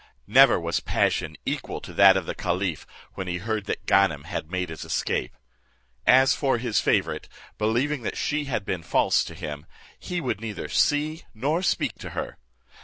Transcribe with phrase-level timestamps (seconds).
[0.25, 4.49] Never was passion equal to that of the caliph, when he heard that Ganem had
[4.49, 5.37] made his escape.
[6.07, 9.67] As for his favourite, believing that she had been false to him,
[9.99, 12.39] he would neither see nor speak to her.